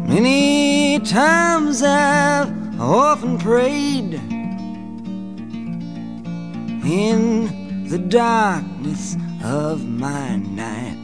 Many 0.08 1.00
times 1.02 1.84
I've 1.84 2.82
often 2.82 3.38
prayed 3.38 4.16
in 6.84 7.88
the 7.88 8.00
darkness 8.00 9.16
of 9.44 9.88
my 9.88 10.38
night, 10.38 10.99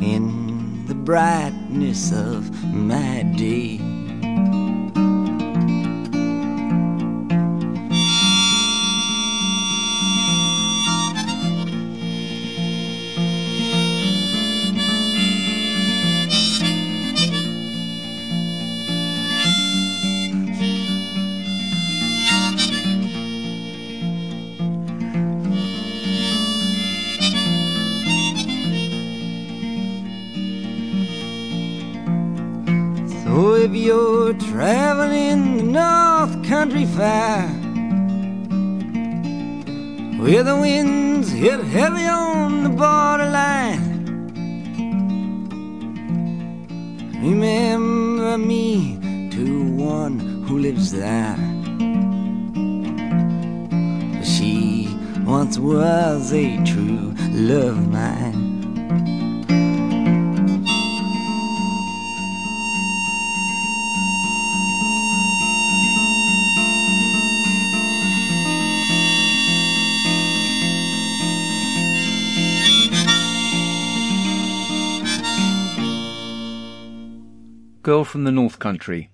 in 0.00 0.86
the 0.86 0.94
brightness 0.94 2.12
of 2.12 2.50
my 2.74 3.22
day. 3.36 3.95
Fair, 36.96 37.46
where 40.18 40.42
the 40.42 40.56
winds 40.58 41.30
hit 41.30 41.60
heavy 41.60 42.06
on 42.06 42.62
the 42.64 42.70
borderline, 42.70 43.84
remember 47.22 48.38
me 48.38 48.98
to 49.30 49.70
one 49.74 50.18
who 50.48 50.58
lives 50.58 50.90
there. 50.90 51.36
She 54.24 54.88
once 55.26 55.58
was 55.58 56.32
a 56.32 56.56
true 56.64 57.14
love 57.30 57.85
Girl 77.86 78.02
from 78.02 78.24
the 78.24 78.32
North 78.32 78.58
Country. 78.58 79.10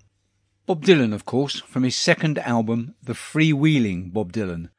Bob 0.65 0.83
Dylan, 0.83 1.13
of 1.13 1.25
course, 1.25 1.59
from 1.59 1.83
his 1.83 1.95
second 1.95 2.39
album, 2.39 2.95
The 3.03 3.13
Freewheeling 3.13 4.11
Bob 4.11 4.33
Dylan. 4.33 4.71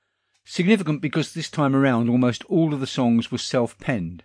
Significant 0.45 1.01
because 1.01 1.33
this 1.33 1.49
time 1.49 1.77
around 1.77 2.09
almost 2.09 2.43
all 2.47 2.75
of 2.75 2.81
the 2.81 2.89
songs 2.89 3.31
were 3.31 3.39
self 3.39 3.79
penned. 3.79 4.25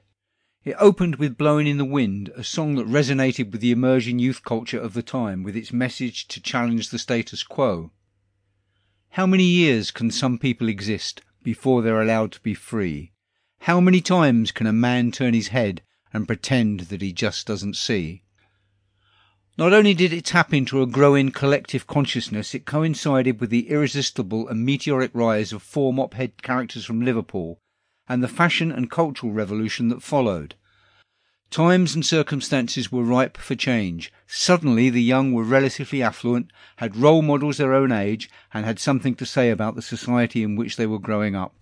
It 0.63 0.75
opened 0.79 1.17
with 1.17 1.37
Blowing 1.37 1.67
in 1.67 1.77
the 1.77 1.85
Wind, 1.85 2.29
a 2.35 2.43
song 2.43 2.77
that 2.77 2.87
resonated 2.87 3.51
with 3.51 3.61
the 3.61 3.69
emerging 3.69 4.17
youth 4.17 4.43
culture 4.43 4.79
of 4.79 4.95
the 4.95 5.03
time 5.03 5.43
with 5.43 5.55
its 5.55 5.71
message 5.71 6.27
to 6.29 6.41
challenge 6.41 6.89
the 6.89 6.97
status 6.97 7.43
quo. 7.43 7.91
How 9.09 9.27
many 9.27 9.43
years 9.43 9.91
can 9.91 10.09
some 10.09 10.39
people 10.39 10.67
exist 10.67 11.21
before 11.43 11.83
they're 11.83 12.01
allowed 12.01 12.31
to 12.31 12.41
be 12.41 12.55
free? 12.55 13.11
How 13.59 13.79
many 13.79 14.01
times 14.01 14.51
can 14.51 14.65
a 14.65 14.73
man 14.73 15.11
turn 15.11 15.35
his 15.35 15.49
head 15.49 15.83
and 16.11 16.25
pretend 16.25 16.79
that 16.89 17.03
he 17.03 17.13
just 17.13 17.45
doesn't 17.45 17.75
see? 17.75 18.23
Not 19.59 19.73
only 19.73 19.93
did 19.93 20.13
it 20.13 20.23
tap 20.23 20.53
into 20.53 20.81
a 20.81 20.87
growing 20.87 21.31
collective 21.31 21.85
consciousness, 21.85 22.55
it 22.55 22.65
coincided 22.65 23.41
with 23.41 23.49
the 23.49 23.69
irresistible 23.69 24.47
and 24.47 24.65
meteoric 24.65 25.11
rise 25.13 25.51
of 25.51 25.61
four 25.61 25.91
mop-head 25.91 26.41
characters 26.41 26.85
from 26.85 27.01
Liverpool 27.01 27.59
and 28.07 28.23
the 28.23 28.29
fashion 28.29 28.71
and 28.71 28.89
cultural 28.89 29.33
revolution 29.33 29.89
that 29.89 30.01
followed. 30.01 30.55
Times 31.51 31.93
and 31.93 32.05
circumstances 32.05 32.89
were 32.89 33.03
ripe 33.03 33.35
for 33.35 33.55
change. 33.55 34.13
Suddenly 34.27 34.89
the 34.89 35.03
young 35.03 35.33
were 35.33 35.43
relatively 35.43 36.01
affluent, 36.01 36.51
had 36.77 36.95
role 36.95 37.21
models 37.21 37.57
their 37.57 37.73
own 37.73 37.91
age, 37.91 38.29
and 38.53 38.65
had 38.65 38.79
something 38.79 39.13
to 39.15 39.25
say 39.25 39.49
about 39.49 39.75
the 39.75 39.81
society 39.81 40.41
in 40.41 40.55
which 40.55 40.77
they 40.77 40.87
were 40.87 40.99
growing 40.99 41.35
up. 41.35 41.53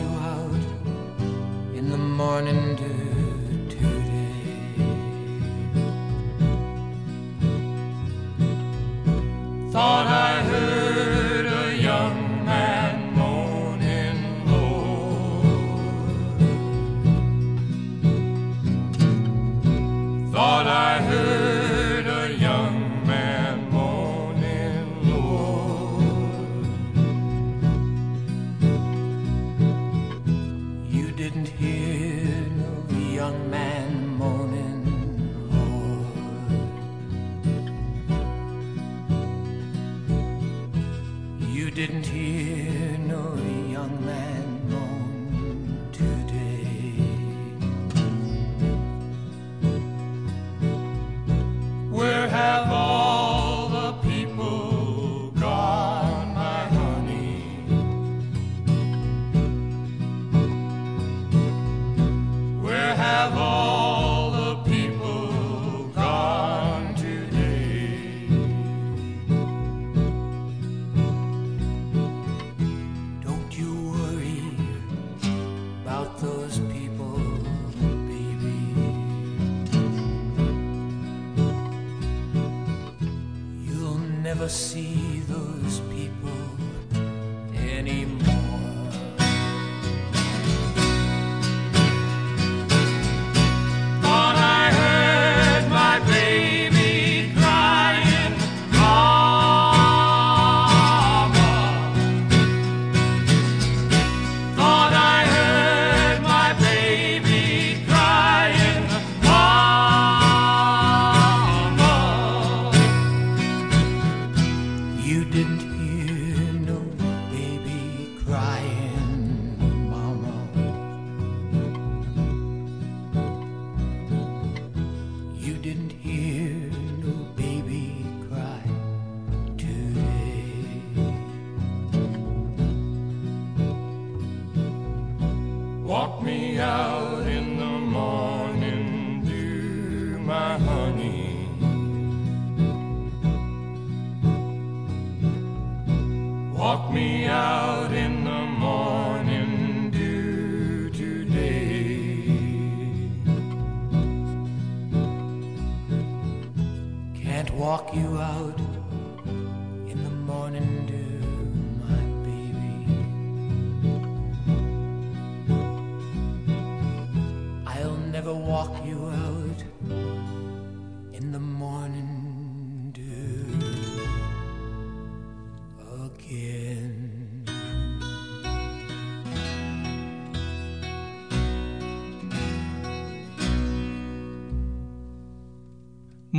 You 0.00 0.08
out 0.34 0.64
in 1.74 1.90
the 1.90 1.98
morning 1.98 2.76
dew. 2.76 4.09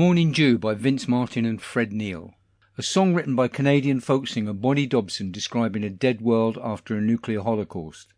Morning 0.01 0.31
Dew 0.31 0.57
by 0.57 0.73
Vince 0.73 1.07
Martin 1.07 1.45
and 1.45 1.61
Fred 1.61 1.93
Neil. 1.93 2.33
A 2.75 2.81
song 2.81 3.13
written 3.13 3.35
by 3.35 3.47
Canadian 3.47 3.99
folk 3.99 4.27
singer 4.27 4.51
Bonnie 4.51 4.87
Dobson 4.87 5.31
describing 5.31 5.83
a 5.83 5.91
dead 5.91 6.21
world 6.21 6.57
after 6.59 6.95
a 6.95 7.01
nuclear 7.01 7.41
holocaust. 7.41 8.11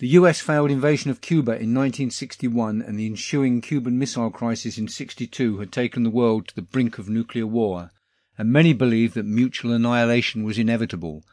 The 0.00 0.08
US 0.08 0.42
failed 0.42 0.70
invasion 0.70 1.10
of 1.10 1.22
Cuba 1.22 1.52
in 1.52 1.72
1961 1.72 2.82
and 2.82 2.98
the 2.98 3.06
ensuing 3.06 3.62
Cuban 3.62 3.98
Missile 3.98 4.30
Crisis 4.30 4.76
in 4.76 4.86
62 4.86 5.60
had 5.60 5.72
taken 5.72 6.02
the 6.02 6.10
world 6.10 6.46
to 6.48 6.54
the 6.54 6.60
brink 6.60 6.98
of 6.98 7.08
nuclear 7.08 7.46
war, 7.46 7.90
and 8.36 8.52
many 8.52 8.74
believed 8.74 9.14
that 9.14 9.24
mutual 9.24 9.72
annihilation 9.72 10.44
was 10.44 10.58
inevitable. 10.58 11.24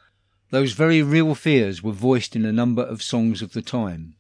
Those 0.52 0.72
very 0.72 1.04
real 1.04 1.36
fears 1.36 1.84
were 1.84 1.92
voiced 1.92 2.34
in 2.34 2.46
a 2.46 2.54
number 2.54 2.84
of 2.84 3.04
songs 3.04 3.42
of 3.42 3.52
the 3.52 3.62
time. 3.62 4.16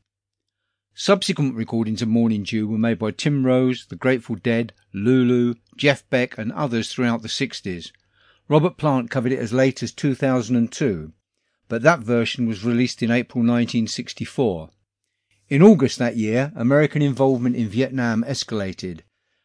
Subsequent 0.97 1.55
recordings 1.55 2.01
of 2.01 2.07
Morning 2.07 2.43
Dew 2.43 2.69
were 2.69 2.77
made 2.77 2.99
by 2.99 3.11
Tim 3.11 3.45
Rose, 3.45 3.85
The 3.85 3.97
Grateful 3.97 4.37
Dead, 4.37 4.71
Lulu, 4.93 5.55
Jeff 5.75 6.09
Beck, 6.09 6.37
and 6.37 6.53
others 6.53 6.89
throughout 6.89 7.21
the 7.21 7.27
60s. 7.27 7.91
Robert 8.47 8.77
Plant 8.77 9.11
covered 9.11 9.33
it 9.33 9.39
as 9.39 9.51
late 9.51 9.83
as 9.83 9.91
2002, 9.91 11.11
but 11.67 11.81
that 11.81 11.99
version 11.99 12.47
was 12.47 12.63
released 12.63 13.03
in 13.03 13.11
April 13.11 13.41
1964. 13.41 14.69
In 15.49 15.61
August 15.61 15.99
that 15.99 16.15
year, 16.15 16.53
American 16.55 17.01
involvement 17.01 17.57
in 17.57 17.67
Vietnam 17.67 18.23
escalated, 18.23 19.01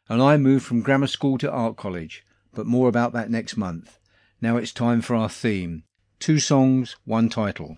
and 0.09 0.22
I 0.22 0.36
moved 0.36 0.64
from 0.64 0.82
grammar 0.82 1.09
school 1.09 1.36
to 1.38 1.51
art 1.51 1.76
college, 1.76 2.24
but 2.55 2.66
more 2.66 2.88
about 2.88 3.12
that 3.14 3.28
next 3.28 3.57
month. 3.57 3.98
Now 4.40 4.57
it's 4.57 4.72
time 4.72 5.01
for 5.01 5.16
our 5.16 5.28
theme. 5.28 5.82
Two 6.20 6.38
songs, 6.38 6.94
one 7.05 7.28
title. 7.28 7.76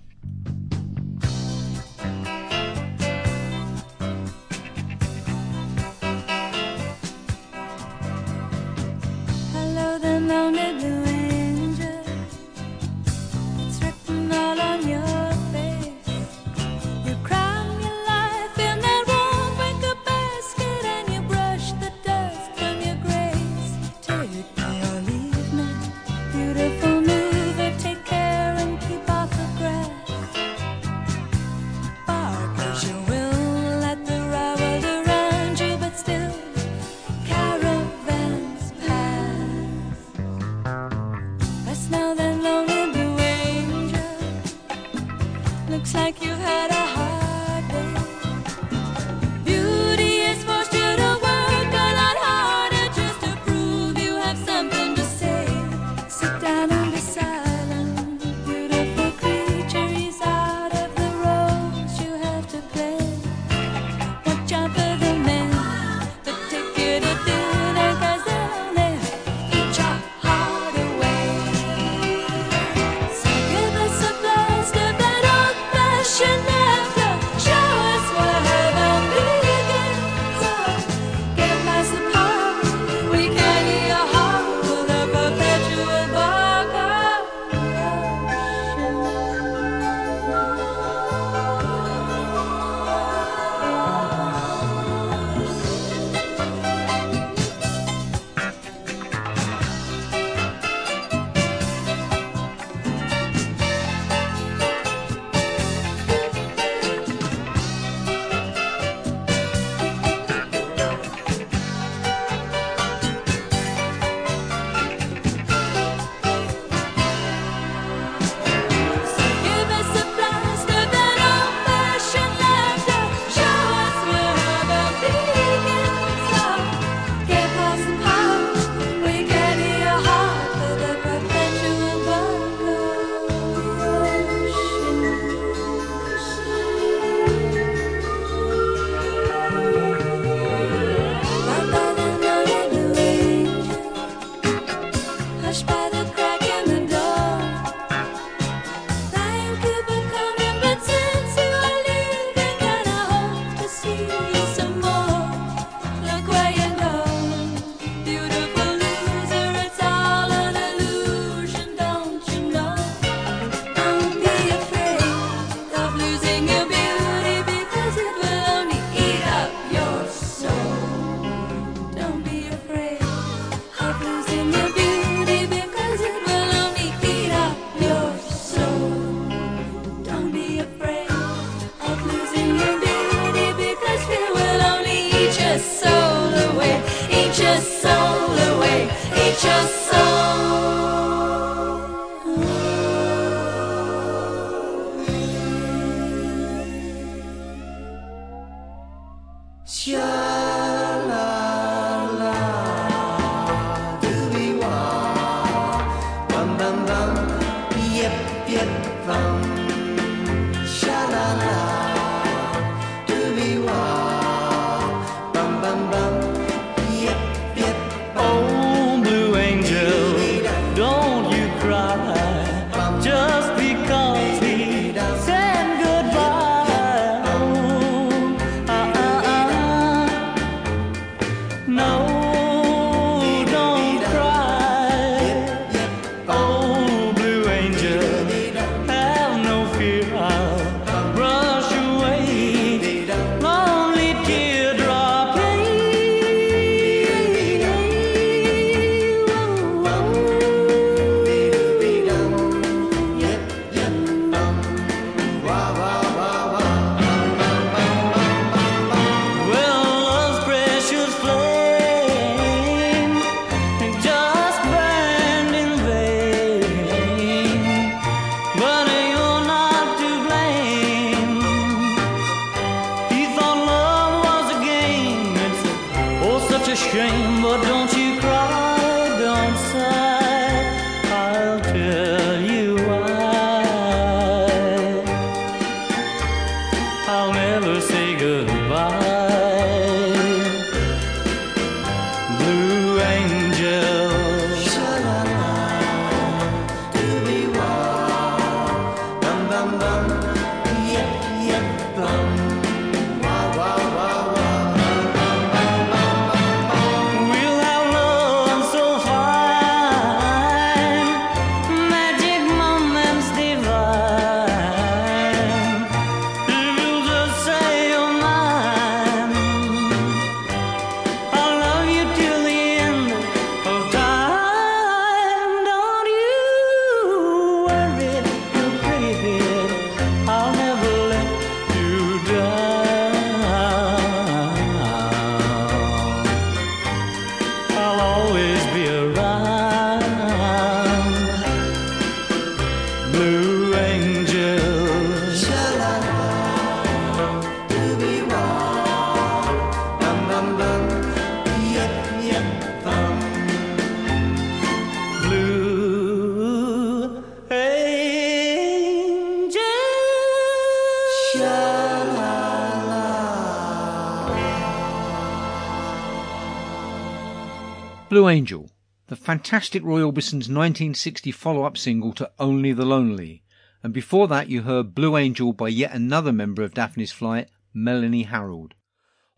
Angel, 368.33 368.71
the 369.09 369.15
fantastic 369.15 369.85
Roy 369.85 370.03
Orbison's 370.03 370.49
1960 370.49 371.31
follow 371.33 371.65
up 371.65 371.77
single 371.77 372.15
to 372.15 372.31
Only 372.39 372.73
the 372.73 372.87
Lonely. 372.87 373.43
And 373.83 373.93
before 373.93 374.27
that, 374.29 374.49
you 374.49 374.63
heard 374.63 374.95
Blue 374.95 375.19
Angel 375.19 375.53
by 375.53 375.69
yet 375.69 375.93
another 375.93 376.33
member 376.33 376.63
of 376.63 376.73
Daphne's 376.73 377.13
Flight, 377.13 377.51
Melanie 377.75 378.23
Harrold. 378.23 378.73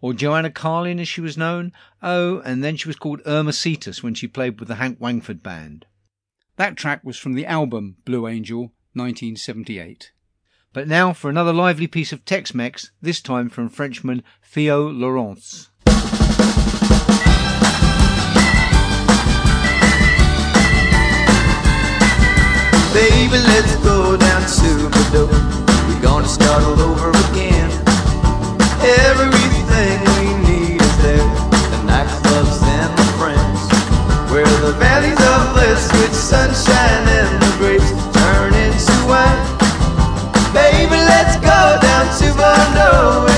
Or 0.00 0.14
Joanna 0.14 0.52
Carlin, 0.52 1.00
as 1.00 1.08
she 1.08 1.20
was 1.20 1.36
known. 1.36 1.72
Oh, 2.04 2.38
and 2.42 2.62
then 2.62 2.76
she 2.76 2.86
was 2.86 2.94
called 2.94 3.20
Irma 3.26 3.52
Cetus 3.52 4.04
when 4.04 4.14
she 4.14 4.28
played 4.28 4.60
with 4.60 4.68
the 4.68 4.76
Hank 4.76 5.00
Wangford 5.00 5.42
Band. 5.42 5.86
That 6.54 6.76
track 6.76 7.02
was 7.02 7.18
from 7.18 7.32
the 7.32 7.46
album 7.46 7.96
Blue 8.04 8.28
Angel, 8.28 8.74
1978. 8.92 10.12
But 10.72 10.86
now 10.86 11.12
for 11.12 11.28
another 11.28 11.52
lively 11.52 11.88
piece 11.88 12.12
of 12.12 12.24
Tex 12.24 12.54
Mex, 12.54 12.92
this 13.02 13.20
time 13.20 13.48
from 13.48 13.70
Frenchman 13.70 14.22
Theo 14.44 14.88
Lawrence. 14.88 15.70
Baby, 22.94 23.42
let's 23.42 23.74
go 23.82 24.16
down 24.16 24.40
to 24.42 24.88
Bordeaux. 24.88 25.26
We're 25.88 26.00
gonna 26.00 26.28
start 26.28 26.62
all 26.62 26.80
over 26.80 27.10
again. 27.26 27.68
Everything 29.10 29.98
we 30.14 30.30
need 30.46 30.80
is 30.80 30.96
there. 31.02 31.26
The 31.74 31.80
nightclubs 31.90 32.62
and 32.62 32.96
the 32.96 33.06
friends. 33.18 33.60
Where 34.30 34.46
the 34.62 34.74
valleys 34.78 35.18
are 35.20 35.52
blessed 35.54 35.92
with 35.94 36.14
sunshine 36.14 37.08
and 37.18 37.42
the 37.42 37.50
grapes 37.58 37.90
turn 38.14 38.54
into 38.54 38.94
wine. 39.10 39.42
Baby, 40.54 40.94
let's 40.94 41.34
go 41.38 41.78
down 41.82 42.06
to 42.18 42.26
Bordeaux. 42.38 43.33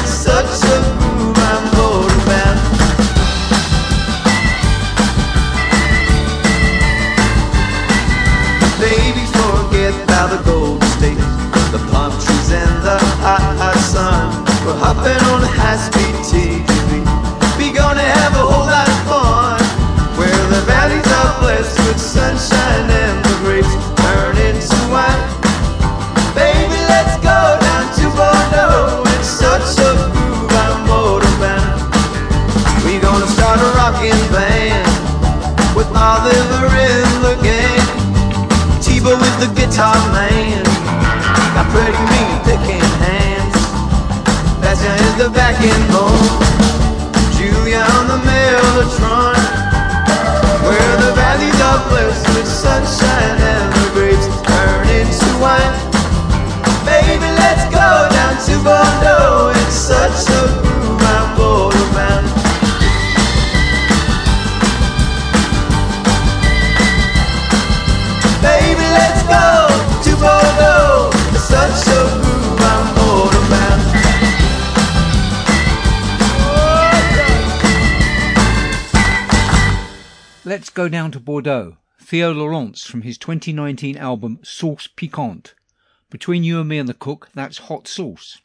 Down 81.07 81.13
to 81.13 81.21
Bordeaux. 81.21 81.77
Theo 82.01 82.33
Lawrence 82.33 82.85
from 82.85 83.03
his 83.03 83.17
2019 83.17 83.97
album 83.97 84.41
Sauce 84.43 84.89
Piquante. 84.89 85.53
Between 86.11 86.43
you 86.43 86.59
and 86.59 86.69
me 86.69 86.79
and 86.79 86.89
the 86.89 86.95
cook, 86.95 87.29
that's 87.33 87.59
hot 87.59 87.87
sauce. 87.87 88.39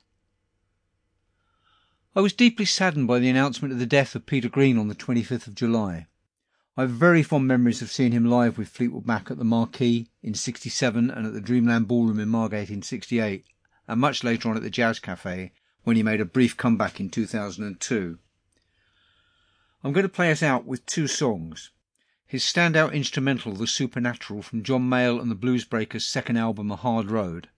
I 2.16 2.22
was 2.22 2.34
deeply 2.34 2.66
saddened 2.66 3.08
by 3.08 3.18
the 3.18 3.30
announcement 3.30 3.72
of 3.74 3.80
the 3.80 3.88
death 3.88 4.14
of 4.14 4.28
Peter 4.28 4.48
Green 4.48 4.78
on 4.78 4.90
the 4.90 4.94
25th 4.94 5.48
of 5.48 5.56
July. 5.56 6.06
I 6.78 6.82
have 6.82 6.92
very 6.92 7.24
fond 7.24 7.48
memories 7.48 7.82
of 7.82 7.92
seeing 7.92 8.12
him 8.12 8.26
live 8.26 8.60
with 8.60 8.70
Fleetwood 8.70 9.08
Mac 9.08 9.32
at 9.32 9.40
the 9.40 9.44
Marquee 9.44 10.10
in 10.22 10.36
67 10.36 11.10
and 11.10 11.26
at 11.26 11.34
the 11.34 11.42
Dreamland 11.42 11.88
Ballroom 11.88 12.20
in 12.20 12.30
Margate 12.30 12.70
in 12.70 12.84
68, 12.84 13.44
and 13.88 14.00
much 14.00 14.24
later 14.24 14.48
on 14.48 14.56
at 14.56 14.62
the 14.62 14.70
Jazz 14.70 15.00
Cafe 15.00 15.52
when 15.84 15.96
he 15.96 16.04
made 16.04 16.22
a 16.22 16.26
brief 16.26 16.58
comeback 16.58 17.00
in 17.00 17.10
2002. 17.10 18.20
I'm 19.84 19.94
going 19.94 20.04
to 20.04 20.10
play 20.10 20.30
us 20.30 20.44
out 20.44 20.68
with 20.68 20.86
two 20.86 21.08
songs. 21.08 21.72
His 22.32 22.44
standout 22.44 22.94
instrumental, 22.94 23.52
The 23.52 23.68
Supernatural, 23.68 24.42
from 24.42 24.64
John 24.64 24.90
Mayall 24.90 25.20
and 25.20 25.30
the 25.30 25.36
Bluesbreakers' 25.36 26.04
second 26.04 26.38
album, 26.38 26.72
A 26.72 26.78
Hard 26.78 27.12
Road. 27.12 27.50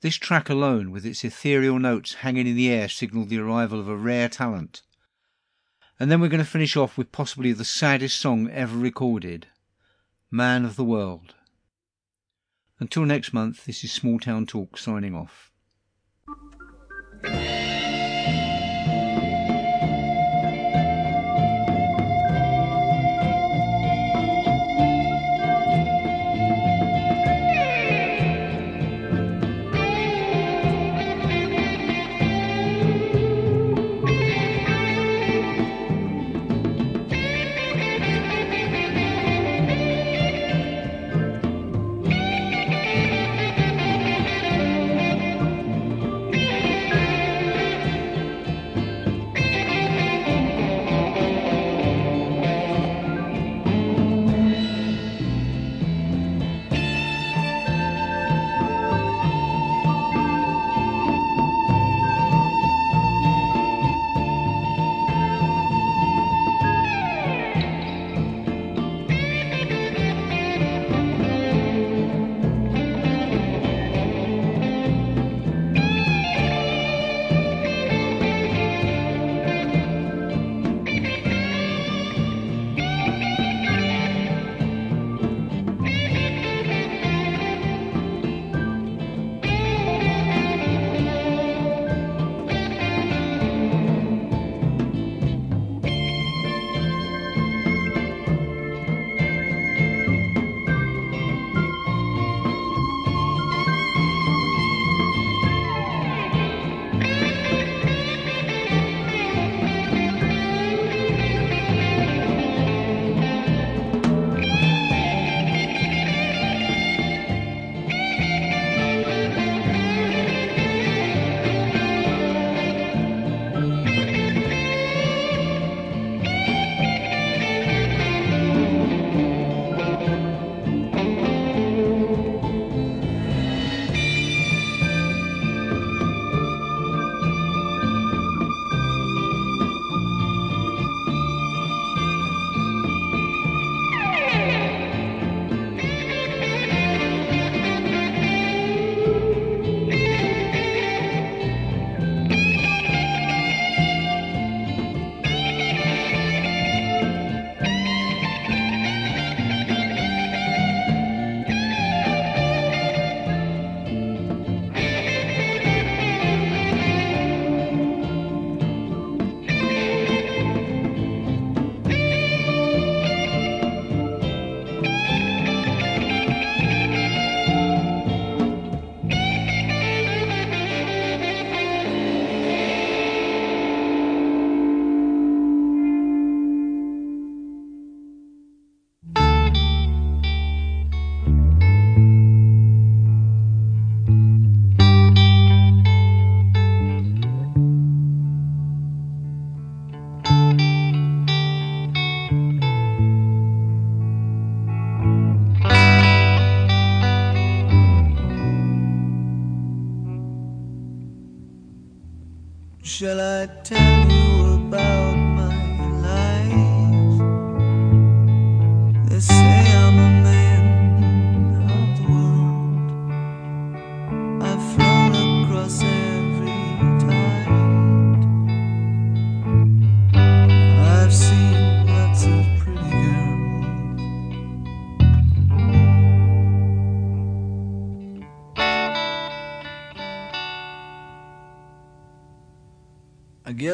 This 0.00 0.16
track 0.16 0.48
alone, 0.48 0.90
with 0.90 1.04
its 1.04 1.22
ethereal 1.22 1.78
notes 1.78 2.14
hanging 2.14 2.46
in 2.46 2.56
the 2.56 2.70
air, 2.70 2.88
signalled 2.88 3.28
the 3.28 3.38
arrival 3.38 3.78
of 3.78 3.86
a 3.86 3.94
rare 3.94 4.30
talent. 4.30 4.80
And 6.00 6.10
then 6.10 6.22
we're 6.22 6.30
going 6.30 6.42
to 6.42 6.50
finish 6.50 6.74
off 6.74 6.96
with 6.96 7.12
possibly 7.12 7.52
the 7.52 7.66
saddest 7.66 8.18
song 8.18 8.48
ever 8.48 8.78
recorded, 8.78 9.48
Man 10.30 10.64
of 10.64 10.76
the 10.76 10.82
World. 10.82 11.34
Until 12.80 13.04
next 13.04 13.34
month, 13.34 13.66
this 13.66 13.84
is 13.84 13.92
Small 13.92 14.18
Town 14.18 14.46
Talk 14.46 14.78
signing 14.78 15.14
off. 15.14 15.52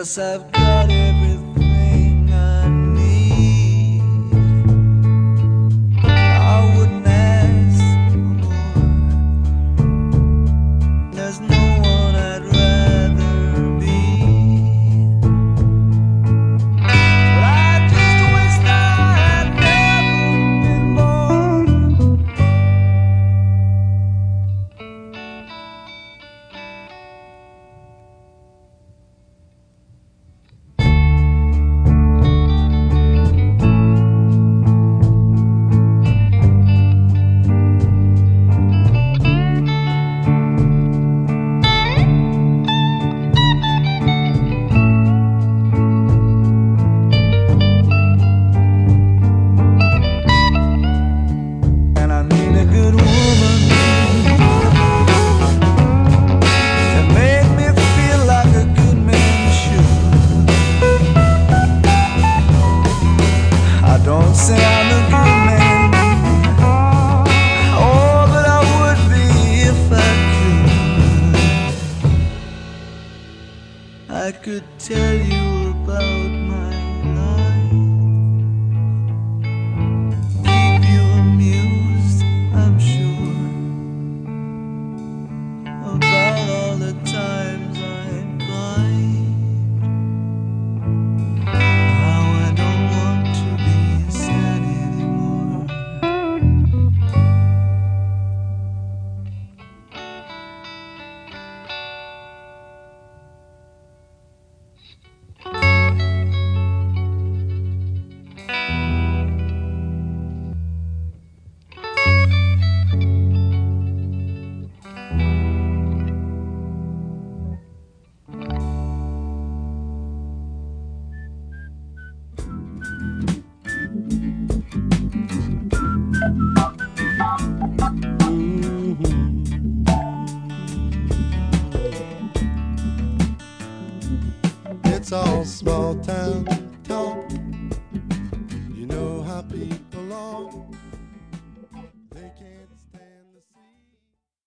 I 0.05 0.61